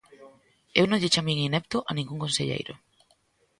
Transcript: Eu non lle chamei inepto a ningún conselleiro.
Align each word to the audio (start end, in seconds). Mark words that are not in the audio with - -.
Eu 0.79 0.85
non 0.87 0.99
lle 1.01 1.13
chamei 1.13 1.37
inepto 1.49 1.77
a 1.89 1.91
ningún 1.97 2.17
conselleiro. 2.23 2.73